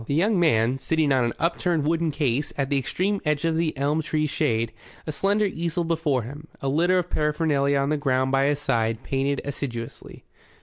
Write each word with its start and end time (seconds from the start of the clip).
The 0.07 0.15
young 0.15 0.39
man, 0.39 0.79
sitting 0.79 1.11
on 1.11 1.25
an 1.25 1.33
upturned 1.37 1.85
wooden 1.85 2.09
case, 2.09 2.51
at 2.57 2.71
the 2.71 2.77
extreme 2.79 3.21
edge 3.23 3.45
of 3.45 3.55
the 3.55 3.77
elm 3.77 4.01
tree's 4.01 4.31
shade, 4.31 4.71
a 5.05 5.11
slender 5.11 5.45
easel 5.45 5.83
before 5.83 6.23
him, 6.23 6.47
a 6.59 6.69
litter 6.69 6.97
of 6.97 7.11
paraphernalia 7.11 7.77
on 7.77 7.89
the 7.89 7.97
ground 7.97 8.31
by 8.31 8.45
his 8.45 8.57
side, 8.57 9.03
painted 9.03 9.41
assiduously. 9.45 10.23